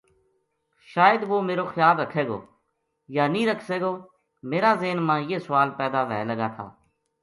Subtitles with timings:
[0.91, 2.39] شاید وُہ میرو خیال رکھے گو
[3.15, 3.91] یا نیہہ رکھسے گو
[4.49, 6.65] میرا ذہن ما یہ سوال پیدا و ھے لگا تھا